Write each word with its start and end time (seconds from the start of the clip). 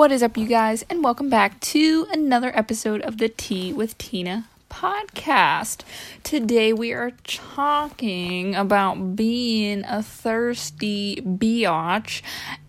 What 0.00 0.12
is 0.12 0.22
up, 0.22 0.38
you 0.38 0.46
guys, 0.46 0.82
and 0.88 1.04
welcome 1.04 1.28
back 1.28 1.60
to 1.60 2.06
another 2.10 2.50
episode 2.56 3.02
of 3.02 3.18
the 3.18 3.28
Tea 3.28 3.70
with 3.70 3.98
Tina 3.98 4.48
podcast. 4.70 5.82
Today 6.22 6.72
we 6.72 6.94
are 6.94 7.10
talking 7.24 8.54
about 8.54 9.14
being 9.14 9.84
a 9.86 10.02
thirsty 10.02 11.16
biatch, 11.16 12.22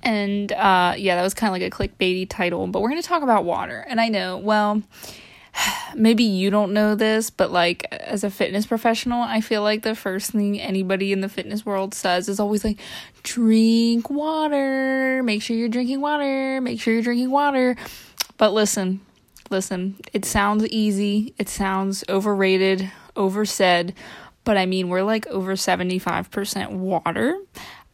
and 0.04 0.52
uh, 0.52 0.96
yeah, 0.98 1.16
that 1.16 1.24
was 1.24 1.34
kind 1.34 1.56
of 1.56 1.62
like 1.62 1.62
a 1.62 1.74
clickbaity 1.74 2.28
title, 2.28 2.68
but 2.68 2.82
we're 2.82 2.90
going 2.90 3.02
to 3.02 3.08
talk 3.08 3.24
about 3.24 3.46
water. 3.46 3.86
And 3.88 4.02
I 4.02 4.10
know, 4.10 4.36
well, 4.38 4.84
maybe 5.96 6.24
you 6.24 6.49
don't 6.49 6.74
know 6.74 6.96
this, 6.96 7.29
but 7.29 7.51
like 7.51 7.86
as 7.92 8.24
a 8.24 8.29
fitness 8.29 8.65
professional, 8.65 9.22
I 9.22 9.42
feel 9.42 9.62
like 9.62 9.83
the 9.83 9.96
first 9.96 10.31
thing 10.31 10.60
anybody 10.60 11.12
in 11.12 11.22
the 11.22 11.29
fitness 11.29 11.65
world 11.65 11.94
says 11.94 12.29
is 12.29 12.40
always 12.40 12.63
like, 12.63 12.79
drink 13.24 14.10
water, 14.10 15.22
make 15.24 15.42
sure 15.42 15.56
you're 15.56 15.69
drinking 15.69 16.02
water, 16.02 16.62
make 16.62 16.82
sure 16.82 16.94
you're 16.94 17.04
drinking 17.04 17.32
water. 17.32 17.76
But 18.38 18.54
listen, 18.54 19.02
listen, 19.50 19.98
it 20.14 20.26
sounds 20.26 20.66
easy, 20.68 21.34
it 21.38 21.50
sounds 21.50 22.04
overrated, 22.10 22.91
oversaid, 23.16 23.94
but 24.44 24.58
I 24.58 24.66
mean, 24.66 24.90
we're 24.90 25.04
like 25.04 25.27
over 25.27 25.54
75% 25.54 26.72
water. 26.72 27.38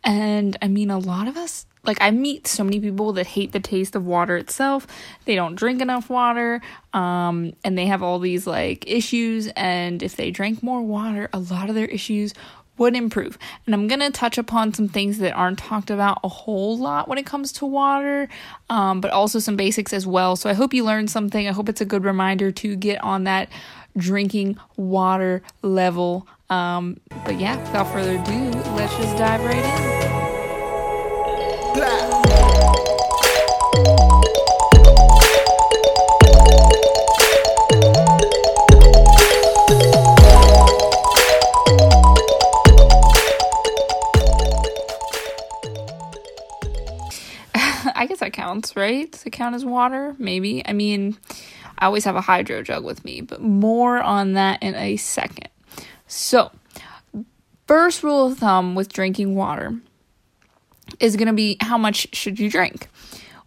And 0.03 0.57
I 0.61 0.67
mean, 0.67 0.89
a 0.89 0.97
lot 0.99 1.27
of 1.27 1.35
us 1.35 1.65
like 1.87 1.97
I 2.01 2.11
meet 2.11 2.47
so 2.47 2.63
many 2.63 2.79
people 2.79 3.13
that 3.13 3.25
hate 3.25 3.53
the 3.53 3.59
taste 3.59 3.95
of 3.95 4.05
water 4.05 4.37
itself. 4.37 4.85
They 5.25 5.35
don't 5.35 5.55
drink 5.55 5.81
enough 5.81 6.09
water, 6.09 6.61
um, 6.93 7.53
and 7.63 7.77
they 7.77 7.85
have 7.87 8.03
all 8.03 8.19
these 8.19 8.45
like 8.45 8.85
issues. 8.87 9.47
And 9.55 10.03
if 10.03 10.15
they 10.15 10.29
drank 10.29 10.61
more 10.61 10.81
water, 10.81 11.29
a 11.33 11.39
lot 11.39 11.69
of 11.69 11.75
their 11.75 11.87
issues 11.87 12.33
would 12.77 12.95
improve. 12.95 13.39
And 13.65 13.73
I'm 13.73 13.87
gonna 13.87 14.11
touch 14.11 14.37
upon 14.37 14.73
some 14.73 14.87
things 14.87 15.17
that 15.19 15.33
aren't 15.33 15.57
talked 15.57 15.89
about 15.89 16.19
a 16.23 16.27
whole 16.27 16.77
lot 16.77 17.07
when 17.07 17.17
it 17.17 17.25
comes 17.25 17.51
to 17.53 17.65
water, 17.65 18.27
um, 18.69 19.01
but 19.01 19.11
also 19.11 19.39
some 19.39 19.55
basics 19.55 19.93
as 19.93 20.05
well. 20.05 20.35
So 20.35 20.49
I 20.49 20.53
hope 20.53 20.73
you 20.73 20.83
learned 20.83 21.09
something. 21.09 21.47
I 21.47 21.51
hope 21.51 21.69
it's 21.69 21.81
a 21.81 21.85
good 21.85 22.03
reminder 22.03 22.51
to 22.51 22.75
get 22.75 23.03
on 23.03 23.23
that 23.23 23.49
drinking 23.95 24.57
water 24.75 25.41
level. 25.63 26.27
Um, 26.49 26.99
but 27.25 27.39
yeah, 27.39 27.57
without 27.57 27.91
further 27.91 28.19
ado, 28.19 28.51
let's 28.75 28.95
just 28.97 29.17
dive 29.17 29.43
right 29.43 29.55
in. 29.55 29.96
Right? 48.77 49.21
It 49.25 49.29
count 49.31 49.55
as 49.55 49.65
water? 49.65 50.15
Maybe. 50.17 50.65
I 50.65 50.73
mean, 50.73 51.17
I 51.79 51.87
always 51.87 52.05
have 52.05 52.15
a 52.15 52.21
hydro 52.21 52.63
jug 52.63 52.83
with 52.85 53.03
me, 53.03 53.21
but 53.21 53.41
more 53.41 53.97
on 54.01 54.33
that 54.33 54.63
in 54.63 54.75
a 54.75 54.95
second. 54.97 55.49
So, 56.07 56.51
first 57.67 58.03
rule 58.03 58.27
of 58.27 58.37
thumb 58.37 58.75
with 58.75 58.93
drinking 58.93 59.35
water 59.35 59.75
is 60.99 61.17
going 61.17 61.27
to 61.27 61.33
be 61.33 61.57
how 61.59 61.77
much 61.77 62.07
should 62.13 62.39
you 62.39 62.49
drink? 62.49 62.87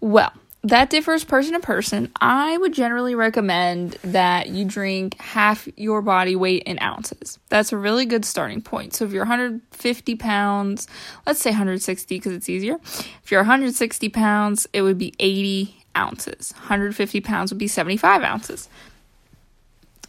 Well, 0.00 0.32
that 0.62 0.90
differs 0.90 1.24
person 1.24 1.54
to 1.54 1.60
person. 1.60 2.12
I 2.20 2.58
would 2.58 2.74
generally 2.74 3.14
recommend 3.14 3.92
that 4.02 4.48
you 4.48 4.64
drink 4.66 5.18
half 5.18 5.66
your 5.76 6.02
body 6.02 6.36
weight 6.36 6.64
in 6.64 6.78
ounces. 6.80 7.38
That's 7.48 7.72
a 7.72 7.78
really 7.78 8.04
good 8.04 8.24
starting 8.24 8.60
point. 8.60 8.94
So 8.94 9.06
if 9.06 9.12
you're 9.12 9.22
150 9.22 10.16
pounds, 10.16 10.86
let's 11.26 11.40
say 11.40 11.50
160 11.50 12.14
because 12.14 12.32
it's 12.32 12.48
easier. 12.48 12.78
If 13.22 13.30
you're 13.30 13.40
160 13.40 14.08
pounds, 14.10 14.66
it 14.72 14.82
would 14.82 14.98
be 14.98 15.14
80 15.18 15.74
ounces. 15.96 16.52
150 16.58 17.20
pounds 17.22 17.50
would 17.50 17.58
be 17.58 17.68
75 17.68 18.22
ounces. 18.22 18.68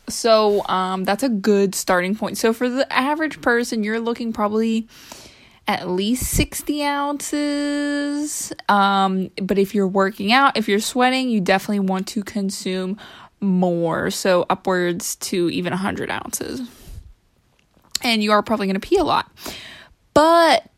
So 0.10 0.68
um, 0.68 1.06
that's 1.06 1.24
a 1.24 1.30
good 1.30 1.76
starting 1.76 2.16
point. 2.16 2.38
So 2.38 2.52
for 2.52 2.70
the 2.70 2.92
average 2.92 3.40
person, 3.40 3.86
you're 3.86 4.02
looking 4.02 4.34
probably 4.34 4.88
at 5.68 5.88
least 5.88 6.24
60 6.32 6.84
ounces. 6.84 8.52
Um, 8.68 9.30
but 9.42 9.58
if 9.58 9.76
you're 9.76 9.88
working 9.88 10.32
out, 10.32 10.58
if 10.58 10.68
you're 10.68 10.80
sweating, 10.80 11.30
you 11.30 11.42
definitely 11.42 11.82
want 11.82 12.08
to 12.10 12.24
consume 12.24 12.98
more. 13.40 14.12
So 14.12 14.46
upwards 14.50 15.16
to 15.18 15.50
even 15.50 15.72
100 15.72 16.10
ounces. 16.10 16.62
And 18.04 18.24
you 18.24 18.32
are 18.32 18.42
probably 18.42 18.68
going 18.68 18.80
to 18.80 18.88
pee 18.88 18.98
a 18.98 19.04
lot. 19.04 19.32
But 20.14 20.71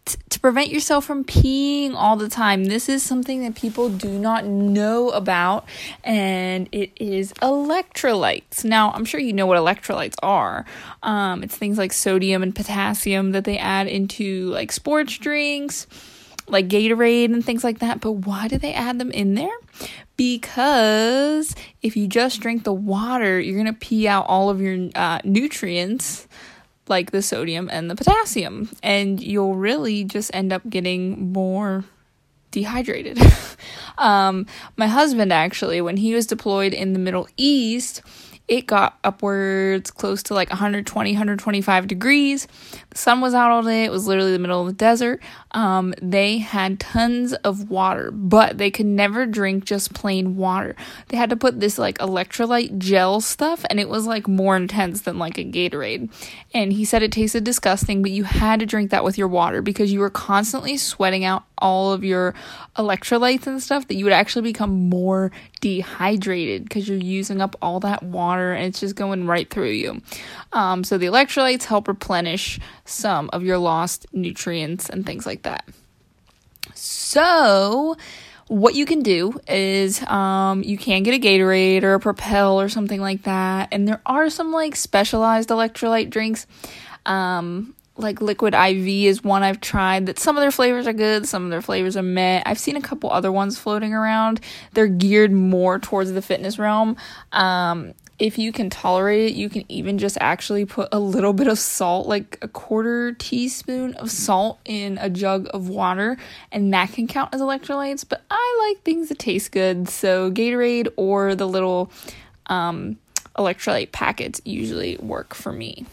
prevent 0.43 0.69
yourself 0.69 1.05
from 1.05 1.23
peeing 1.23 1.93
all 1.95 2.17
the 2.17 2.27
time, 2.27 2.65
this 2.65 2.89
is 2.89 3.01
something 3.01 3.43
that 3.43 3.55
people 3.55 3.87
do 3.87 4.09
not 4.09 4.43
know 4.43 5.09
about, 5.11 5.65
and 6.03 6.67
it 6.73 6.91
is 6.97 7.31
electrolytes. 7.35 8.65
Now, 8.65 8.91
I'm 8.91 9.05
sure 9.05 9.21
you 9.21 9.31
know 9.31 9.45
what 9.45 9.57
electrolytes 9.57 10.15
are. 10.21 10.65
Um, 11.01 11.43
it's 11.43 11.55
things 11.55 11.77
like 11.77 11.93
sodium 11.93 12.43
and 12.43 12.53
potassium 12.53 13.31
that 13.31 13.45
they 13.45 13.57
add 13.57 13.87
into 13.87 14.47
like 14.47 14.73
sports 14.73 15.17
drinks, 15.17 15.87
like 16.49 16.67
Gatorade 16.67 17.33
and 17.33 17.43
things 17.43 17.63
like 17.63 17.79
that. 17.79 18.01
But 18.01 18.11
why 18.11 18.49
do 18.49 18.57
they 18.57 18.73
add 18.73 18.99
them 18.99 19.11
in 19.11 19.35
there? 19.35 19.55
Because 20.17 21.55
if 21.81 21.95
you 21.95 22.05
just 22.05 22.41
drink 22.41 22.65
the 22.65 22.73
water, 22.73 23.39
you're 23.39 23.57
gonna 23.57 23.71
pee 23.71 24.09
out 24.09 24.25
all 24.27 24.49
of 24.49 24.59
your 24.59 24.89
uh, 24.93 25.19
nutrients 25.23 26.27
like 26.87 27.11
the 27.11 27.21
sodium 27.21 27.69
and 27.71 27.89
the 27.89 27.95
potassium, 27.95 28.69
and 28.81 29.21
you'll 29.21 29.55
really 29.55 30.03
just 30.03 30.31
end 30.33 30.51
up 30.51 30.67
getting 30.69 31.31
more 31.31 31.85
dehydrated. 32.51 33.19
um, 33.97 34.45
my 34.77 34.87
husband, 34.87 35.33
actually, 35.33 35.81
when 35.81 35.97
he 35.97 36.13
was 36.13 36.27
deployed 36.27 36.73
in 36.73 36.93
the 36.93 36.99
Middle 36.99 37.27
East, 37.37 38.01
it 38.47 38.67
got 38.67 38.99
upwards 39.03 39.89
close 39.89 40.21
to 40.23 40.33
like 40.33 40.49
120 40.49 41.11
125 41.13 41.87
degrees. 41.87 42.47
The 42.89 42.97
sun 42.97 43.21
was 43.21 43.33
out 43.33 43.51
all 43.51 43.63
day. 43.63 43.85
It 43.85 43.91
was 43.91 44.05
literally 44.05 44.33
the 44.33 44.39
middle 44.39 44.61
of 44.61 44.67
the 44.67 44.73
desert. 44.73 45.21
Um, 45.51 45.93
they 46.01 46.39
had 46.39 46.79
tons 46.79 47.33
of 47.33 47.69
water 47.69 48.11
but 48.11 48.57
they 48.57 48.69
could 48.69 48.85
never 48.85 49.25
drink 49.25 49.63
just 49.63 49.93
plain 49.93 50.35
water. 50.35 50.75
They 51.07 51.17
had 51.17 51.29
to 51.29 51.37
put 51.37 51.59
this 51.59 51.77
like 51.77 51.97
electrolyte 51.99 52.77
gel 52.79 53.21
stuff 53.21 53.65
and 53.69 53.79
it 53.79 53.87
was 53.87 54.05
like 54.05 54.27
more 54.27 54.57
intense 54.57 55.01
than 55.01 55.17
like 55.17 55.37
a 55.37 55.45
gatorade. 55.45 56.11
And 56.53 56.73
he 56.73 56.83
said 56.83 57.01
it 57.01 57.11
tasted 57.13 57.43
disgusting 57.45 58.01
but 58.01 58.11
you 58.11 58.25
had 58.25 58.59
to 58.59 58.65
drink 58.65 58.91
that 58.91 59.05
with 59.05 59.17
your 59.17 59.29
water 59.29 59.61
because 59.61 59.93
you 59.93 60.01
were 60.01 60.09
constantly 60.09 60.75
sweating 60.75 61.23
out 61.23 61.43
all 61.57 61.91
of 61.93 62.03
your 62.03 62.33
electrolytes 62.75 63.47
and 63.47 63.61
stuff 63.61 63.87
that 63.87 63.95
you 63.95 64.03
would 64.05 64.13
actually 64.13 64.41
become 64.41 64.89
more 64.89 65.31
dehydrated 65.61 66.63
because 66.63 66.87
you're 66.87 66.97
using 66.97 67.41
up 67.41 67.55
all 67.61 67.79
that 67.79 68.03
water 68.03 68.53
and 68.53 68.65
it's 68.65 68.79
just 68.79 68.95
going 68.95 69.25
right 69.27 69.49
through 69.49 69.71
you. 69.71 70.01
Um, 70.51 70.83
so 70.83 70.97
the 70.97 71.05
electrolytes 71.05 71.63
help 71.63 71.87
replenish 71.87 72.59
some 72.85 73.29
of 73.33 73.43
your 73.43 73.57
lost 73.57 74.05
nutrients 74.13 74.89
and 74.89 75.05
things 75.05 75.25
like 75.25 75.43
that. 75.43 75.67
So, 76.75 77.95
what 78.47 78.75
you 78.75 78.85
can 78.85 79.01
do 79.01 79.39
is 79.47 80.01
um, 80.03 80.63
you 80.63 80.77
can 80.77 81.03
get 81.03 81.13
a 81.13 81.19
Gatorade 81.19 81.83
or 81.83 81.93
a 81.93 81.99
Propel 81.99 82.59
or 82.59 82.69
something 82.69 82.99
like 82.99 83.23
that, 83.23 83.69
and 83.71 83.87
there 83.87 84.01
are 84.05 84.29
some 84.29 84.51
like 84.51 84.75
specialized 84.75 85.49
electrolyte 85.49 86.09
drinks. 86.09 86.45
Um, 87.05 87.75
like 87.95 88.21
liquid 88.21 88.55
IV 88.55 88.87
is 88.87 89.23
one 89.23 89.43
I've 89.43 89.61
tried 89.61 90.07
that 90.07 90.17
some 90.17 90.35
of 90.35 90.41
their 90.41 90.51
flavors 90.51 90.87
are 90.87 90.93
good, 90.93 91.27
some 91.27 91.43
of 91.43 91.51
their 91.51 91.61
flavors 91.61 91.95
are 91.95 92.03
meh. 92.03 92.41
I've 92.45 92.59
seen 92.59 92.75
a 92.75 92.81
couple 92.81 93.11
other 93.11 93.31
ones 93.31 93.59
floating 93.59 93.93
around. 93.93 94.39
They're 94.73 94.87
geared 94.87 95.31
more 95.31 95.79
towards 95.79 96.11
the 96.11 96.21
fitness 96.21 96.57
realm. 96.57 96.97
Um, 97.31 97.93
if 98.19 98.37
you 98.37 98.51
can 98.51 98.69
tolerate 98.69 99.31
it, 99.31 99.35
you 99.35 99.49
can 99.49 99.69
even 99.69 99.97
just 99.97 100.17
actually 100.21 100.65
put 100.65 100.89
a 100.91 100.99
little 100.99 101.33
bit 101.33 101.47
of 101.47 101.59
salt, 101.59 102.07
like 102.07 102.37
a 102.41 102.47
quarter 102.47 103.11
teaspoon 103.13 103.95
of 103.95 104.09
salt 104.11 104.59
in 104.65 104.97
a 104.99 105.09
jug 105.09 105.47
of 105.53 105.67
water, 105.67 106.17
and 106.51 106.73
that 106.73 106.93
can 106.93 107.07
count 107.07 107.33
as 107.33 107.41
electrolytes. 107.41 108.05
But 108.07 108.23
I 108.29 108.69
like 108.69 108.83
things 108.83 109.09
that 109.09 109.19
taste 109.19 109.51
good, 109.51 109.89
so 109.89 110.31
Gatorade 110.31 110.89
or 110.95 111.35
the 111.35 111.47
little 111.47 111.91
um, 112.47 112.97
electrolyte 113.37 113.91
packets 113.91 114.41
usually 114.45 114.97
work 114.97 115.33
for 115.33 115.51
me. 115.51 115.85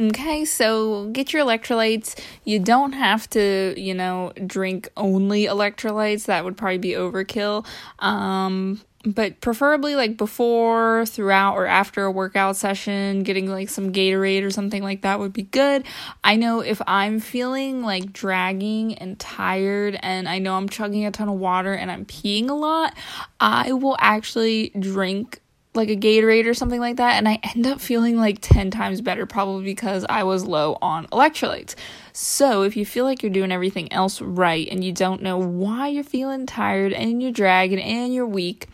Okay, 0.00 0.44
so 0.44 1.06
get 1.06 1.32
your 1.32 1.44
electrolytes. 1.44 2.16
You 2.44 2.60
don't 2.60 2.92
have 2.92 3.28
to, 3.30 3.74
you 3.76 3.94
know, 3.94 4.32
drink 4.46 4.88
only 4.96 5.46
electrolytes. 5.46 6.26
That 6.26 6.44
would 6.44 6.56
probably 6.56 6.78
be 6.78 6.92
overkill. 6.92 7.66
Um, 7.98 8.80
but 9.04 9.40
preferably 9.40 9.96
like 9.96 10.16
before, 10.16 11.04
throughout, 11.06 11.54
or 11.54 11.66
after 11.66 12.04
a 12.04 12.12
workout 12.12 12.54
session, 12.54 13.24
getting 13.24 13.50
like 13.50 13.68
some 13.70 13.92
Gatorade 13.92 14.44
or 14.44 14.50
something 14.50 14.84
like 14.84 15.02
that 15.02 15.18
would 15.18 15.32
be 15.32 15.42
good. 15.42 15.84
I 16.22 16.36
know 16.36 16.60
if 16.60 16.80
I'm 16.86 17.18
feeling 17.18 17.82
like 17.82 18.12
dragging 18.12 18.94
and 18.94 19.18
tired, 19.18 19.98
and 20.00 20.28
I 20.28 20.38
know 20.38 20.54
I'm 20.54 20.68
chugging 20.68 21.06
a 21.06 21.10
ton 21.10 21.28
of 21.28 21.40
water 21.40 21.72
and 21.72 21.90
I'm 21.90 22.04
peeing 22.04 22.50
a 22.50 22.54
lot, 22.54 22.94
I 23.40 23.72
will 23.72 23.96
actually 23.98 24.70
drink 24.78 25.40
like 25.78 25.88
a 25.88 25.96
Gatorade 25.96 26.46
or 26.46 26.52
something 26.52 26.80
like 26.80 26.96
that, 26.96 27.14
and 27.14 27.26
I 27.26 27.38
end 27.42 27.66
up 27.66 27.80
feeling 27.80 28.18
like 28.18 28.38
10 28.42 28.70
times 28.70 29.00
better, 29.00 29.24
probably 29.24 29.64
because 29.64 30.04
I 30.08 30.24
was 30.24 30.44
low 30.44 30.76
on 30.82 31.06
electrolytes. 31.06 31.74
So, 32.12 32.62
if 32.62 32.76
you 32.76 32.84
feel 32.84 33.04
like 33.04 33.22
you're 33.22 33.32
doing 33.32 33.52
everything 33.52 33.90
else 33.92 34.20
right 34.20 34.68
and 34.70 34.84
you 34.84 34.92
don't 34.92 35.22
know 35.22 35.38
why 35.38 35.88
you're 35.88 36.04
feeling 36.04 36.44
tired 36.44 36.92
and 36.92 37.22
you're 37.22 37.32
dragging 37.32 37.80
and 37.80 38.12
you're 38.12 38.26
weak, 38.26 38.66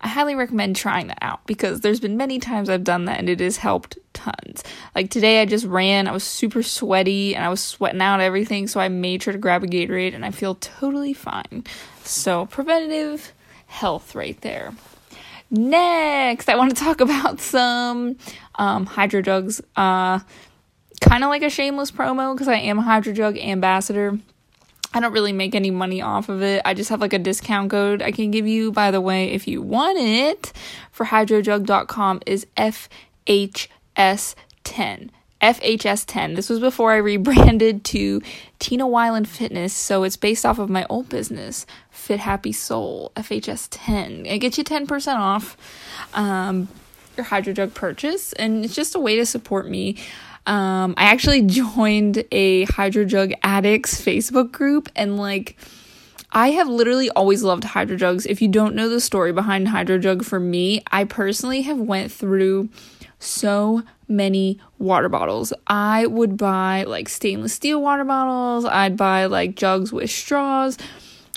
I 0.00 0.08
highly 0.08 0.34
recommend 0.34 0.76
trying 0.76 1.08
that 1.08 1.18
out 1.20 1.46
because 1.46 1.80
there's 1.80 2.00
been 2.00 2.16
many 2.16 2.38
times 2.38 2.70
I've 2.70 2.84
done 2.84 3.04
that 3.04 3.18
and 3.18 3.28
it 3.28 3.40
has 3.40 3.58
helped 3.58 3.98
tons. 4.14 4.64
Like 4.94 5.10
today, 5.10 5.42
I 5.42 5.44
just 5.44 5.66
ran, 5.66 6.08
I 6.08 6.12
was 6.12 6.24
super 6.24 6.62
sweaty 6.62 7.36
and 7.36 7.44
I 7.44 7.50
was 7.50 7.60
sweating 7.60 8.00
out 8.00 8.20
everything, 8.20 8.66
so 8.66 8.80
I 8.80 8.88
made 8.88 9.22
sure 9.22 9.32
to 9.32 9.38
grab 9.38 9.62
a 9.62 9.66
Gatorade 9.66 10.14
and 10.14 10.24
I 10.24 10.30
feel 10.30 10.54
totally 10.54 11.12
fine. 11.12 11.64
So, 12.02 12.46
preventative 12.46 13.32
health 13.66 14.14
right 14.14 14.40
there. 14.40 14.72
Next, 15.50 16.48
I 16.48 16.56
want 16.56 16.76
to 16.76 16.82
talk 16.82 17.00
about 17.08 17.40
some 17.40 18.16
um, 18.56 18.86
Hydro 18.86 19.22
Jugs. 19.22 19.60
Uh, 19.76 20.20
kind 21.00 21.24
of 21.24 21.30
like 21.30 21.42
a 21.42 21.50
shameless 21.50 21.90
promo 21.90 22.34
because 22.34 22.48
I 22.48 22.56
am 22.56 22.78
a 22.78 22.82
Hydro 22.82 23.12
Jug 23.12 23.38
ambassador. 23.38 24.18
I 24.92 25.00
don't 25.00 25.12
really 25.12 25.32
make 25.32 25.54
any 25.54 25.70
money 25.70 26.02
off 26.02 26.28
of 26.28 26.42
it. 26.42 26.62
I 26.64 26.74
just 26.74 26.90
have 26.90 27.00
like 27.00 27.12
a 27.12 27.18
discount 27.18 27.70
code 27.70 28.02
I 28.02 28.10
can 28.10 28.32
give 28.32 28.46
you. 28.46 28.72
By 28.72 28.90
the 28.90 29.00
way, 29.00 29.30
if 29.30 29.46
you 29.46 29.62
want 29.62 29.98
it 29.98 30.52
for 30.90 31.06
hydrojug.com 31.06 32.22
is 32.26 32.46
FHS10. 32.56 35.10
FHS10. 35.40 36.36
This 36.36 36.48
was 36.48 36.60
before 36.60 36.92
I 36.92 36.96
rebranded 36.96 37.84
to 37.84 38.22
Tina 38.58 38.84
Wyland 38.84 39.26
Fitness, 39.26 39.72
so 39.72 40.02
it's 40.02 40.16
based 40.16 40.44
off 40.44 40.58
of 40.58 40.68
my 40.68 40.86
old 40.90 41.08
business, 41.08 41.66
Fit 41.90 42.20
Happy 42.20 42.52
Soul, 42.52 43.12
FHS10. 43.16 44.26
It 44.26 44.38
gets 44.38 44.58
you 44.58 44.64
10% 44.64 45.16
off 45.16 45.56
um, 46.14 46.68
your 47.16 47.26
Hydrojug 47.26 47.74
purchase, 47.74 48.32
and 48.34 48.64
it's 48.64 48.74
just 48.74 48.94
a 48.94 49.00
way 49.00 49.16
to 49.16 49.26
support 49.26 49.68
me. 49.68 49.96
Um, 50.46 50.94
I 50.96 51.04
actually 51.04 51.42
joined 51.46 52.24
a 52.30 52.66
Hydrojug 52.66 53.34
Addicts 53.42 54.00
Facebook 54.00 54.52
group, 54.52 54.88
and 54.94 55.16
like, 55.16 55.56
I 56.32 56.50
have 56.50 56.68
literally 56.68 57.10
always 57.10 57.42
loved 57.42 57.64
Hydrojugs. 57.64 58.26
If 58.26 58.40
you 58.40 58.48
don't 58.48 58.74
know 58.74 58.88
the 58.88 59.00
story 59.00 59.32
behind 59.32 59.68
Hydrojug 59.68 60.24
for 60.24 60.38
me, 60.38 60.82
I 60.92 61.04
personally 61.04 61.62
have 61.62 61.78
went 61.78 62.12
through 62.12 62.68
so 63.20 63.82
many 64.08 64.58
water 64.78 65.08
bottles. 65.08 65.52
I 65.66 66.06
would 66.06 66.36
buy 66.36 66.84
like 66.84 67.08
stainless 67.08 67.52
steel 67.52 67.80
water 67.80 68.04
bottles, 68.04 68.64
I'd 68.64 68.96
buy 68.96 69.26
like 69.26 69.54
jugs 69.54 69.92
with 69.92 70.10
straws. 70.10 70.76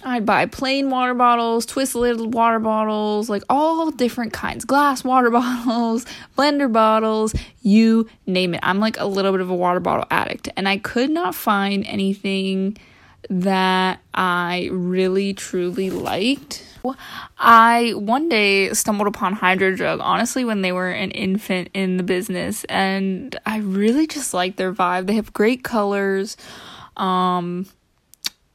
I'd 0.06 0.26
buy 0.26 0.48
plain 0.48 0.90
water 0.90 1.14
bottles, 1.14 1.66
twist 1.66 1.96
lid 1.96 2.34
water 2.34 2.60
bottles, 2.60 3.30
like 3.30 3.44
all 3.50 3.90
different 3.90 4.34
kinds, 4.34 4.66
glass 4.66 5.04
water 5.04 5.30
bottles, 5.32 6.06
blender 6.38 6.72
bottles, 6.72 7.34
you 7.62 8.10
name 8.26 8.54
it. 8.54 8.60
I'm 8.64 8.80
like 8.80 9.00
a 9.00 9.06
little 9.06 9.32
bit 9.32 9.40
of 9.40 9.50
a 9.50 9.56
water 9.56 9.80
bottle 9.80 10.06
addict, 10.12 10.50
and 10.58 10.68
I 10.68 10.78
could 10.78 11.10
not 11.10 11.36
find 11.36 11.86
anything 11.86 12.78
that 13.30 14.00
I 14.14 14.70
really 14.72 15.34
truly 15.34 15.90
liked 15.90 16.64
I 17.38 17.94
one 17.96 18.28
day 18.30 18.74
stumbled 18.74 19.08
upon 19.08 19.38
Hydrojug, 19.38 20.02
honestly, 20.02 20.44
when 20.44 20.62
they 20.62 20.72
were 20.72 20.90
an 20.90 21.12
infant 21.12 21.70
in 21.74 21.98
the 21.98 22.04
business, 22.04 22.64
and 22.66 23.38
I 23.46 23.60
really 23.60 24.08
just 24.08 24.34
like 24.34 24.58
their 24.58 24.74
vibe. 24.74 25.08
They 25.08 25.16
have 25.16 25.32
great 25.34 25.64
colors. 25.64 26.36
Um, 26.98 27.68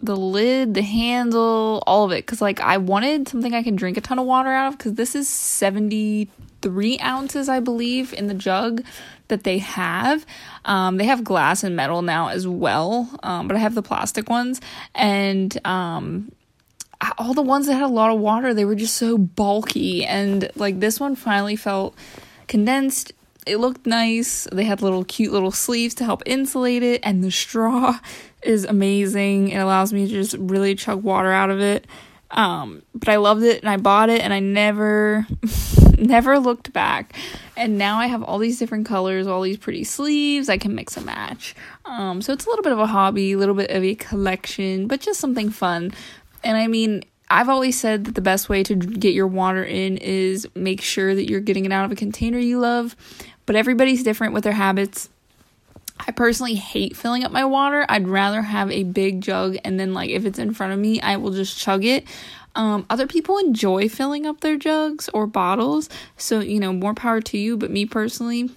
the 0.00 0.17
lid, 0.17 0.75
the 0.75 0.82
handle, 0.82 1.82
all 1.87 2.05
of 2.05 2.12
it. 2.12 2.25
Cause 2.25 2.41
like 2.41 2.61
I 2.61 2.76
wanted 2.76 3.26
something 3.26 3.53
I 3.53 3.65
can 3.65 3.75
drink 3.75 3.97
a 3.97 4.00
ton 4.00 4.20
of 4.20 4.26
water 4.26 4.50
out 4.50 4.73
of. 4.73 4.79
Cause 4.79 4.94
this 4.94 5.17
is 5.17 5.29
73 5.29 6.99
ounces, 7.00 7.49
I 7.49 7.59
believe, 7.59 8.12
in 8.12 8.29
the 8.29 8.35
jug 8.35 8.85
that 9.28 9.44
they 9.44 9.58
have. 9.58 10.26
Um, 10.64 10.96
they 10.96 11.04
have 11.04 11.25
glass 11.25 11.62
and 11.64 11.76
metal 11.76 12.02
now 12.02 12.28
as 12.28 12.46
well. 12.46 13.08
Um, 13.22 13.48
but 13.48 13.56
I 13.56 13.60
have 13.60 13.75
the 13.75 13.82
plastic 13.82 14.28
ones. 14.28 14.60
And, 14.94 15.58
um, 15.66 16.32
all 17.16 17.32
the 17.32 17.42
ones 17.42 17.66
that 17.66 17.75
had 17.75 17.82
a 17.82 17.88
lot 17.88 18.10
of 18.10 18.19
water, 18.19 18.52
they 18.52 18.64
were 18.64 18.75
just 18.75 18.96
so 18.96 19.16
bulky. 19.16 20.04
And 20.04 20.50
like 20.56 20.80
this 20.80 20.98
one 20.98 21.14
finally 21.14 21.56
felt 21.56 21.94
condensed. 22.48 23.12
It 23.46 23.58
looked 23.58 23.86
nice. 23.86 24.46
They 24.52 24.64
had 24.64 24.82
little 24.82 25.04
cute 25.04 25.32
little 25.32 25.50
sleeves 25.50 25.94
to 25.96 26.04
help 26.04 26.22
insulate 26.26 26.82
it. 26.82 27.00
And 27.04 27.22
the 27.22 27.31
straw 27.31 27.98
is 28.42 28.64
amazing. 28.64 29.48
It 29.48 29.58
allows 29.58 29.92
me 29.92 30.06
to 30.06 30.12
just 30.12 30.34
really 30.38 30.74
chug 30.74 31.02
water 31.02 31.31
out 31.31 31.50
of 31.50 31.60
it. 31.60 31.86
Um, 32.31 32.82
but 32.94 33.08
I 33.08 33.16
loved 33.16 33.42
it 33.42 33.62
and 33.62 33.70
I 33.70 33.78
bought 33.78 34.10
it 34.10 34.20
and 34.20 34.34
I 34.34 34.40
never, 34.40 35.26
never 35.98 36.38
looked 36.38 36.72
back. 36.72 37.14
And 37.58 37.76
now 37.76 37.99
I 37.99 38.06
have 38.06 38.22
all 38.22 38.38
these 38.38 38.58
different 38.58 38.87
colors, 38.87 39.26
all 39.26 39.43
these 39.43 39.58
pretty 39.58 39.84
sleeves. 39.84 40.49
I 40.49 40.56
can 40.56 40.75
mix 40.75 40.96
and 40.96 41.05
match. 41.05 41.55
Um, 41.84 42.22
so 42.22 42.32
it's 42.32 42.46
a 42.46 42.49
little 42.49 42.62
bit 42.62 42.72
of 42.72 42.78
a 42.78 42.87
hobby, 42.87 43.32
a 43.32 43.38
little 43.38 43.55
bit 43.55 43.70
of 43.70 43.82
a 43.82 43.94
collection, 43.94 44.87
but 44.87 45.00
just 45.00 45.20
something 45.20 45.50
fun 45.50 45.93
and 46.44 46.56
I 46.56 46.66
mean, 46.66 47.05
I've 47.31 47.49
always 47.49 47.78
said 47.78 48.05
that 48.06 48.14
the 48.14 48.20
best 48.20 48.49
way 48.49 48.62
to 48.64 48.75
get 48.75 49.14
your 49.14 49.26
water 49.26 49.62
in 49.62 49.99
is 49.99 50.49
make 50.55 50.81
sure 50.81 51.14
that 51.14 51.28
you're 51.28 51.40
getting 51.40 51.66
it 51.66 51.72
out 51.72 51.84
of 51.84 51.93
a 51.93 51.96
container 51.96 52.38
you 52.38 52.58
love, 52.58 52.96
but 53.46 53.56
everybody's 53.56 54.02
different 54.02 54.32
with 54.32 54.44
their 54.44 54.55
habits. 54.55 55.10
I 56.00 56.12
personally 56.12 56.55
hate 56.55 56.96
filling 56.96 57.25
up 57.25 57.32
my 57.32 57.44
water. 57.44 57.84
I'd 57.88 58.08
rather 58.08 58.40
have 58.43 58.70
a 58.70 58.84
big 58.84 59.20
jug 59.20 59.56
and 59.64 59.78
then 59.78 59.93
like 59.93 60.10
if 60.10 60.25
it's 60.25 60.38
in 60.38 60.55
front 60.55 60.72
of 60.72 60.78
me, 60.78 61.00
I 61.00 61.16
will 61.16 61.32
just 61.32 61.58
chug 61.58 61.84
it. 61.84 62.05
Um, 62.58 62.87
other 62.90 63.06
people 63.06 63.38
enjoy 63.38 63.88
filling 63.88 64.26
up 64.26 64.40
their 64.40 64.56
jugs 64.56 65.08
or 65.14 65.28
bottles, 65.28 65.88
so 66.16 66.40
you 66.40 66.58
know, 66.58 66.72
more 66.72 66.93
power 66.93 67.20
to 67.20 67.38
you, 67.38 67.56
but 67.56 67.70
me 67.70 67.87
personally, 67.87 68.50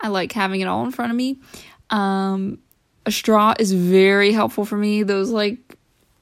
I 0.00 0.08
like 0.08 0.32
having 0.32 0.60
it 0.60 0.66
all 0.66 0.84
in 0.84 0.92
front 0.92 1.10
of 1.10 1.16
me. 1.16 1.38
Um, 1.90 2.60
a 3.04 3.10
straw 3.10 3.54
is 3.58 3.72
very 3.72 4.30
helpful 4.32 4.64
for 4.64 4.76
me. 4.76 5.02
Those 5.02 5.30
like 5.30 5.58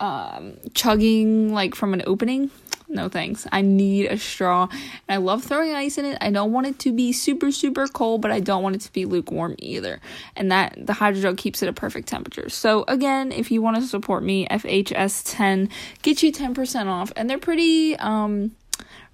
um, 0.01 0.57
chugging 0.73 1.53
like 1.53 1.75
from 1.75 1.93
an 1.93 2.03
opening. 2.07 2.51
No 2.91 3.09
thanks. 3.09 3.47
I 3.53 3.61
need 3.61 4.07
a 4.07 4.17
straw. 4.17 4.69
And 4.71 4.81
I 5.09 5.17
love 5.19 5.45
throwing 5.45 5.75
ice 5.75 5.99
in 5.99 6.07
it. 6.07 6.19
I 6.21 6.31
don't 6.31 6.53
want 6.53 6.67
it 6.67 6.79
to 6.81 6.93
be 6.93 7.13
super, 7.13 7.53
super 7.53 7.87
cold, 7.87 8.23
but 8.23 8.31
I 8.31 8.41
don't 8.41 8.63
want 8.63 8.77
it 8.77 8.81
to 8.83 8.93
be 8.93 9.05
lukewarm 9.05 9.57
either. 9.59 10.01
And 10.35 10.51
that 10.51 10.75
the 10.87 10.95
hydro 10.95 11.21
jug 11.21 11.37
keeps 11.37 11.63
it 11.63 11.69
a 11.69 11.73
perfect 11.73 12.09
temperature. 12.09 12.49
So 12.49 12.85
again, 12.89 13.31
if 13.31 13.51
you 13.51 13.61
want 13.61 13.77
to 13.77 13.83
support 13.83 14.23
me, 14.23 14.47
FHS10 14.49 15.71
get 16.03 16.23
you 16.23 16.33
10% 16.33 16.87
off. 16.87 17.13
And 17.15 17.29
they're 17.29 17.39
pretty 17.39 17.97
um 17.97 18.53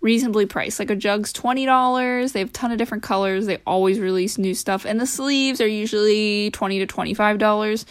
reasonably 0.00 0.47
priced. 0.47 0.79
Like 0.79 0.91
a 0.91 0.97
jug's 0.97 1.32
$20. 1.32 2.32
They 2.32 2.41
have 2.41 2.50
a 2.50 2.53
ton 2.53 2.71
of 2.71 2.79
different 2.79 3.03
colors. 3.03 3.47
They 3.47 3.59
always 3.67 3.99
release 3.99 4.38
new 4.38 4.55
stuff. 4.55 4.85
And 4.85 5.00
the 5.00 5.06
sleeves 5.06 5.61
are 5.61 5.67
usually 5.67 6.50
20 6.50 6.87
to 6.87 6.94
$25. 6.94 7.85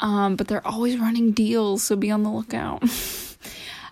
Um, 0.00 0.36
but 0.36 0.48
they're 0.48 0.66
always 0.66 0.96
running 0.96 1.32
deals, 1.32 1.82
so 1.82 1.94
be 1.94 2.10
on 2.10 2.22
the 2.22 2.30
lookout. 2.30 2.82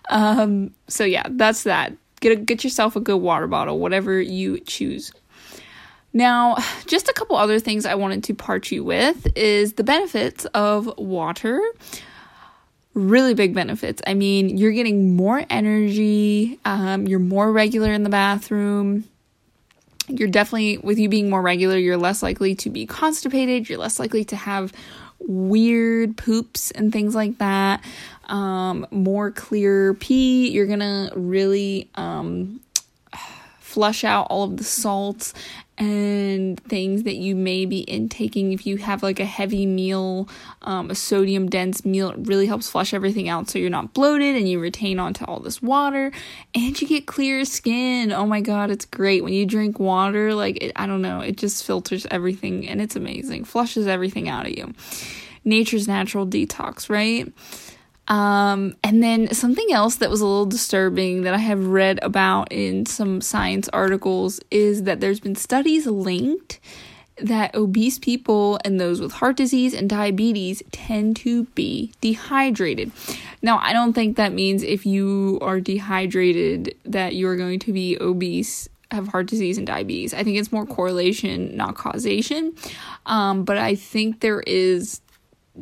um, 0.09 0.73
so 0.87 1.03
yeah, 1.03 1.23
that's 1.29 1.63
that. 1.63 1.93
Get 2.19 2.31
a, 2.33 2.35
get 2.35 2.63
yourself 2.63 2.95
a 2.95 2.99
good 2.99 3.17
water 3.17 3.47
bottle, 3.47 3.79
whatever 3.79 4.19
you 4.19 4.59
choose. 4.59 5.11
Now, 6.11 6.57
just 6.87 7.07
a 7.07 7.13
couple 7.13 7.35
other 7.37 7.59
things 7.59 7.85
I 7.85 7.95
wanted 7.95 8.23
to 8.25 8.33
part 8.33 8.71
you 8.71 8.83
with 8.83 9.27
is 9.37 9.73
the 9.73 9.83
benefits 9.83 10.45
of 10.45 10.91
water. 10.97 11.61
Really 12.95 13.35
big 13.35 13.53
benefits. 13.53 14.01
I 14.07 14.15
mean, 14.15 14.57
you're 14.57 14.71
getting 14.71 15.15
more 15.15 15.45
energy, 15.49 16.59
um, 16.65 17.07
you're 17.07 17.19
more 17.19 17.51
regular 17.51 17.93
in 17.93 18.03
the 18.03 18.09
bathroom. 18.09 19.05
You're 20.07 20.27
definitely, 20.27 20.79
with 20.79 20.97
you 20.97 21.07
being 21.07 21.29
more 21.29 21.43
regular, 21.43 21.77
you're 21.77 21.95
less 21.95 22.23
likely 22.23 22.55
to 22.55 22.71
be 22.71 22.87
constipated, 22.87 23.69
you're 23.69 23.77
less 23.77 23.99
likely 23.99 24.23
to 24.25 24.35
have 24.35 24.73
weird 25.19 26.17
poops 26.17 26.71
and 26.71 26.91
things 26.91 27.15
like 27.15 27.37
that. 27.37 27.83
Um, 28.25 28.87
more 28.91 29.31
clear 29.31 29.93
pee. 29.93 30.49
You're 30.49 30.67
gonna 30.67 31.11
really 31.15 31.89
um, 31.95 32.61
flush 33.59 34.03
out 34.03 34.27
all 34.29 34.43
of 34.43 34.57
the 34.57 34.63
salts 34.63 35.33
and 35.79 36.59
things 36.65 37.03
that 37.03 37.15
you 37.15 37.35
may 37.35 37.65
be 37.65 37.89
intaking. 37.89 38.51
If 38.51 38.67
you 38.67 38.77
have 38.77 39.01
like 39.01 39.19
a 39.19 39.25
heavy 39.25 39.65
meal 39.65 40.27
um, 40.61 40.91
a 40.91 40.95
sodium 40.95 41.49
dense 41.49 41.85
meal 41.85 42.09
it 42.11 42.27
really 42.27 42.45
helps 42.45 42.69
flush 42.69 42.93
everything 42.93 43.29
out 43.29 43.49
so 43.49 43.57
you're 43.57 43.69
not 43.69 43.93
bloated 43.93 44.35
and 44.35 44.47
you 44.47 44.59
retain 44.59 44.99
onto 44.99 45.23
all 45.25 45.39
this 45.39 45.61
water 45.61 46.11
and 46.53 46.79
you 46.81 46.87
get 46.87 47.07
clear 47.07 47.45
skin. 47.45 48.11
Oh 48.11 48.25
my 48.25 48.41
god 48.41 48.69
it's 48.69 48.85
great. 48.85 49.23
When 49.23 49.33
you 49.33 49.45
drink 49.45 49.79
water 49.79 50.33
like 50.35 50.61
it, 50.61 50.73
i 50.75 50.85
don't 50.85 51.01
know 51.01 51.21
it 51.21 51.37
just 51.37 51.65
filters 51.65 52.05
everything 52.11 52.67
and 52.67 52.81
it's 52.81 52.95
amazing. 52.95 53.45
Flushes 53.45 53.87
everything 53.87 54.27
out 54.27 54.45
of 54.45 54.57
you. 54.57 54.73
Nature's 55.45 55.87
natural 55.87 56.27
detox 56.27 56.89
right 56.89 57.31
um, 58.09 58.75
and 58.83 59.03
then 59.03 59.31
something 59.33 59.67
else 59.71 59.97
that 59.97 60.09
was 60.09 60.21
a 60.21 60.25
little 60.25 60.47
disturbing 60.47 61.21
that 61.21 61.35
I 61.35 61.37
have 61.37 61.67
read 61.67 61.99
about 62.01 62.51
in 62.51 62.87
some 62.87 63.21
science 63.21 63.69
articles 63.69 64.39
is 64.49 64.83
that 64.83 64.99
there's 64.99 65.19
been 65.19 65.35
studies 65.35 65.85
linked 65.85 66.59
that 67.21 67.53
obese 67.53 67.99
people 67.99 68.59
and 68.65 68.79
those 68.79 69.01
with 69.01 69.11
heart 69.11 69.35
disease 69.35 69.73
and 69.73 69.89
diabetes 69.89 70.63
tend 70.71 71.17
to 71.17 71.43
be 71.55 71.91
dehydrated. 72.01 72.91
Now, 73.41 73.59
I 73.59 73.73
don't 73.73 73.93
think 73.93 74.17
that 74.17 74.33
means 74.33 74.63
if 74.63 74.85
you 74.85 75.37
are 75.41 75.59
dehydrated 75.59 76.75
that 76.85 77.15
you're 77.15 77.35
going 77.35 77.59
to 77.59 77.73
be 77.73 77.97
obese. 77.99 78.69
have 78.91 79.09
heart 79.09 79.27
disease 79.27 79.57
and 79.59 79.67
diabetes. 79.67 80.15
I 80.15 80.23
think 80.23 80.37
it's 80.37 80.51
more 80.51 80.65
correlation, 80.65 81.55
not 81.55 81.75
causation. 81.75 82.55
Um, 83.05 83.43
but 83.43 83.57
I 83.57 83.75
think 83.75 84.21
there 84.21 84.41
is 84.47 85.01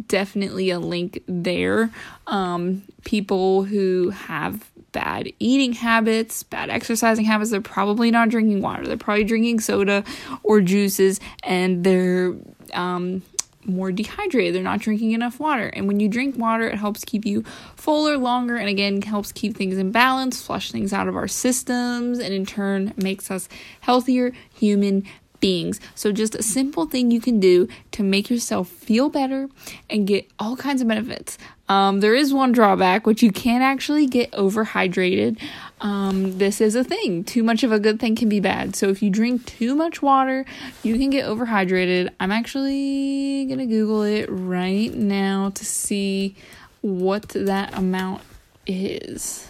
definitely 0.07 0.69
a 0.69 0.79
link 0.79 1.23
there. 1.27 1.91
Um, 2.27 2.83
people 3.05 3.63
who 3.63 4.09
have 4.11 4.69
bad 4.91 5.31
eating 5.39 5.73
habits, 5.73 6.43
bad 6.43 6.69
exercising 6.69 7.25
habits, 7.25 7.51
they're 7.51 7.61
probably 7.61 8.11
not 8.11 8.29
drinking 8.29 8.61
water. 8.61 8.85
They're 8.85 8.97
probably 8.97 9.23
drinking 9.23 9.59
soda 9.59 10.03
or 10.43 10.61
juices, 10.61 11.19
and 11.43 11.83
they're 11.83 12.35
um, 12.73 13.21
more 13.67 13.91
dehydrated. 13.91 14.55
They're 14.55 14.63
not 14.63 14.79
drinking 14.79 15.11
enough 15.11 15.39
water. 15.39 15.67
And 15.67 15.87
when 15.87 15.99
you 15.99 16.07
drink 16.07 16.37
water, 16.37 16.67
it 16.67 16.75
helps 16.75 17.03
keep 17.03 17.25
you 17.25 17.43
fuller 17.75 18.17
longer 18.17 18.55
and 18.55 18.69
again 18.69 19.01
helps 19.01 19.31
keep 19.31 19.55
things 19.55 19.77
in 19.77 19.91
balance, 19.91 20.41
flush 20.41 20.71
things 20.71 20.93
out 20.93 21.07
of 21.07 21.15
our 21.15 21.27
systems, 21.27 22.19
and 22.19 22.33
in 22.33 22.45
turn 22.45 22.93
makes 22.97 23.29
us 23.29 23.49
healthier 23.81 24.31
human 24.53 25.03
beings. 25.39 25.79
So, 25.95 26.11
just 26.11 26.35
a 26.35 26.43
simple 26.43 26.85
thing 26.85 27.11
you 27.11 27.21
can 27.21 27.39
do 27.39 27.67
to 27.91 28.03
make 28.03 28.29
yourself 28.29 28.67
feel 28.67 29.09
better 29.09 29.49
and 29.89 30.07
get 30.07 30.29
all 30.39 30.55
kinds 30.55 30.81
of 30.81 30.87
benefits. 30.87 31.37
Um, 31.69 31.99
there 31.99 32.15
is 32.15 32.33
one 32.33 32.51
drawback, 32.51 33.05
which 33.05 33.21
you 33.21 33.31
can 33.31 33.61
actually 33.61 34.07
get 34.07 34.31
overhydrated. 34.31 35.39
Um, 35.81 36.37
this 36.37 36.61
is 36.61 36.75
a 36.75 36.83
thing. 36.83 37.23
Too 37.23 37.43
much 37.43 37.63
of 37.63 37.71
a 37.71 37.79
good 37.79 37.99
thing 37.99 38.15
can 38.15 38.29
be 38.29 38.39
bad. 38.39 38.75
So, 38.75 38.89
if 38.89 39.01
you 39.01 39.09
drink 39.09 39.45
too 39.45 39.75
much 39.75 40.01
water, 40.01 40.45
you 40.83 40.97
can 40.97 41.09
get 41.09 41.25
overhydrated. 41.25 42.09
I'm 42.19 42.31
actually 42.31 43.45
going 43.45 43.59
to 43.59 43.65
Google 43.65 44.03
it 44.03 44.27
right 44.29 44.93
now 44.93 45.51
to 45.51 45.65
see 45.65 46.35
what 46.81 47.29
that 47.29 47.77
amount 47.77 48.21
is. 48.65 49.47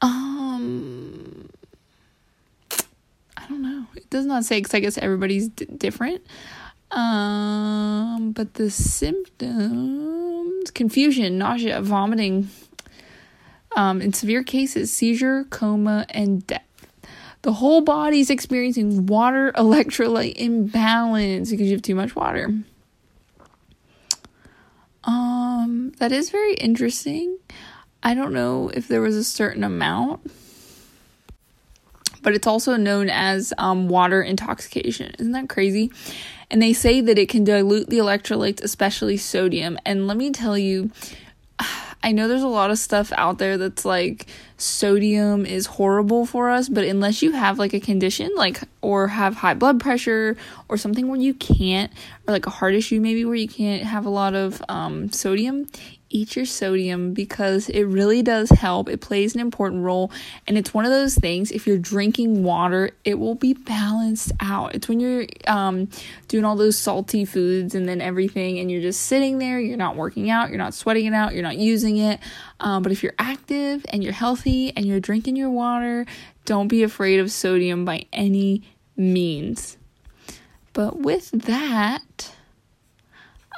Um, 0.00 1.48
I 3.36 3.46
don't 3.48 3.62
know. 3.62 3.86
It 3.94 4.05
does 4.16 4.26
not 4.26 4.44
say 4.44 4.58
because 4.58 4.74
I 4.74 4.80
guess 4.80 4.98
everybody's 4.98 5.48
d- 5.48 5.66
different. 5.66 6.22
Um, 6.90 8.32
but 8.32 8.54
the 8.54 8.70
symptoms 8.70 10.70
confusion, 10.70 11.38
nausea, 11.38 11.80
vomiting, 11.82 12.48
um, 13.76 14.00
in 14.00 14.12
severe 14.12 14.42
cases, 14.42 14.92
seizure, 14.92 15.44
coma, 15.44 16.06
and 16.10 16.46
death. 16.46 16.62
The 17.42 17.52
whole 17.52 17.82
body 17.82 18.20
is 18.20 18.30
experiencing 18.30 19.06
water 19.06 19.52
electrolyte 19.56 20.36
imbalance 20.36 21.50
because 21.50 21.66
you 21.66 21.72
have 21.72 21.82
too 21.82 21.94
much 21.94 22.16
water. 22.16 22.52
Um, 25.04 25.92
that 25.98 26.10
is 26.10 26.30
very 26.30 26.54
interesting. 26.54 27.38
I 28.02 28.14
don't 28.14 28.32
know 28.32 28.70
if 28.70 28.88
there 28.88 29.00
was 29.00 29.16
a 29.16 29.24
certain 29.24 29.62
amount 29.62 30.28
but 32.26 32.34
it's 32.34 32.48
also 32.48 32.76
known 32.76 33.08
as 33.08 33.52
um, 33.56 33.86
water 33.88 34.20
intoxication. 34.20 35.14
Isn't 35.20 35.30
that 35.30 35.48
crazy? 35.48 35.92
And 36.50 36.60
they 36.60 36.72
say 36.72 37.00
that 37.00 37.18
it 37.18 37.28
can 37.28 37.44
dilute 37.44 37.88
the 37.88 37.98
electrolytes, 37.98 38.64
especially 38.64 39.16
sodium. 39.16 39.78
And 39.86 40.08
let 40.08 40.16
me 40.16 40.32
tell 40.32 40.58
you, 40.58 40.90
I 42.02 42.10
know 42.10 42.26
there's 42.26 42.42
a 42.42 42.48
lot 42.48 42.72
of 42.72 42.80
stuff 42.80 43.12
out 43.12 43.38
there 43.38 43.56
that's 43.56 43.84
like 43.84 44.26
sodium 44.56 45.46
is 45.46 45.66
horrible 45.66 46.26
for 46.26 46.50
us, 46.50 46.68
but 46.68 46.82
unless 46.82 47.22
you 47.22 47.30
have 47.30 47.60
like 47.60 47.74
a 47.74 47.80
condition 47.80 48.32
like 48.34 48.60
or 48.82 49.06
have 49.06 49.36
high 49.36 49.54
blood 49.54 49.78
pressure 49.78 50.36
or 50.68 50.76
something 50.76 51.06
where 51.06 51.20
you 51.20 51.32
can't 51.32 51.92
or 52.26 52.32
like 52.32 52.46
a 52.46 52.50
heart 52.50 52.74
issue 52.74 53.00
maybe 53.00 53.24
where 53.24 53.36
you 53.36 53.46
can't 53.46 53.84
have 53.84 54.04
a 54.04 54.10
lot 54.10 54.34
of 54.34 54.60
um, 54.68 55.12
sodium, 55.12 55.68
eat 56.16 56.34
your 56.34 56.46
sodium 56.46 57.12
because 57.12 57.68
it 57.68 57.84
really 57.84 58.22
does 58.22 58.48
help. 58.48 58.88
It 58.88 59.00
plays 59.02 59.34
an 59.34 59.40
important 59.40 59.82
role. 59.82 60.10
And 60.46 60.56
it's 60.56 60.72
one 60.72 60.86
of 60.86 60.90
those 60.90 61.14
things, 61.14 61.50
if 61.50 61.66
you're 61.66 61.78
drinking 61.78 62.42
water, 62.42 62.90
it 63.04 63.18
will 63.18 63.34
be 63.34 63.52
balanced 63.52 64.32
out. 64.40 64.74
It's 64.74 64.88
when 64.88 64.98
you're 64.98 65.26
um, 65.46 65.88
doing 66.28 66.44
all 66.44 66.56
those 66.56 66.78
salty 66.78 67.24
foods 67.24 67.74
and 67.74 67.86
then 67.86 68.00
everything, 68.00 68.58
and 68.58 68.70
you're 68.70 68.80
just 68.80 69.02
sitting 69.02 69.38
there, 69.38 69.60
you're 69.60 69.76
not 69.76 69.96
working 69.96 70.30
out, 70.30 70.48
you're 70.48 70.58
not 70.58 70.72
sweating 70.72 71.04
it 71.04 71.12
out, 71.12 71.34
you're 71.34 71.42
not 71.42 71.58
using 71.58 71.98
it. 71.98 72.18
Um, 72.60 72.82
but 72.82 72.92
if 72.92 73.02
you're 73.02 73.14
active 73.18 73.84
and 73.90 74.02
you're 74.02 74.14
healthy 74.14 74.72
and 74.74 74.86
you're 74.86 75.00
drinking 75.00 75.36
your 75.36 75.50
water, 75.50 76.06
don't 76.46 76.68
be 76.68 76.82
afraid 76.82 77.20
of 77.20 77.30
sodium 77.30 77.84
by 77.84 78.06
any 78.12 78.62
means. 78.96 79.76
But 80.72 80.98
with 80.98 81.30
that, 81.32 82.35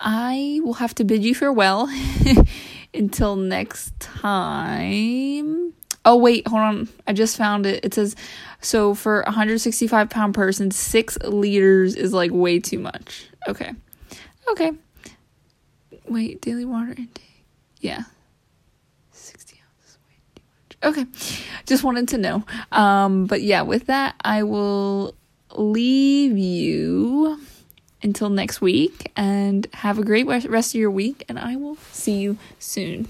I 0.00 0.60
will 0.62 0.74
have 0.74 0.94
to 0.96 1.04
bid 1.04 1.24
you 1.24 1.34
farewell 1.34 1.88
until 2.94 3.36
next 3.36 3.98
time. 4.00 5.74
Oh, 6.04 6.16
wait, 6.16 6.46
hold 6.46 6.62
on. 6.62 6.88
I 7.06 7.12
just 7.12 7.36
found 7.36 7.66
it. 7.66 7.84
It 7.84 7.94
says 7.94 8.16
so 8.60 8.94
for 8.94 9.20
a 9.22 9.26
165 9.26 10.10
pound 10.10 10.34
person, 10.34 10.70
six 10.70 11.18
liters 11.18 11.94
is 11.94 12.12
like 12.12 12.30
way 12.32 12.60
too 12.60 12.78
much. 12.78 13.26
Okay. 13.46 13.72
Okay. 14.50 14.72
Wait, 16.08 16.40
daily 16.40 16.64
water 16.64 16.94
intake. 16.96 17.44
Yeah. 17.80 18.02
60 19.12 19.60
ounces, 19.62 19.98
way 20.06 20.16
too 20.34 20.42
much. 20.80 20.96
Okay. 20.96 21.62
Just 21.66 21.84
wanted 21.84 22.08
to 22.08 22.18
know. 22.18 22.44
Um, 22.72 23.26
but 23.26 23.42
yeah, 23.42 23.62
with 23.62 23.86
that, 23.86 24.14
I 24.24 24.44
will 24.44 25.14
leave 25.54 26.38
you 26.38 27.38
until 28.02 28.30
next 28.30 28.60
week 28.60 29.12
and 29.16 29.66
have 29.74 29.98
a 29.98 30.04
great 30.04 30.26
rest 30.26 30.74
of 30.74 30.80
your 30.80 30.90
week 30.90 31.24
and 31.28 31.38
I 31.38 31.56
will 31.56 31.76
see 31.92 32.18
you 32.18 32.38
soon. 32.58 33.08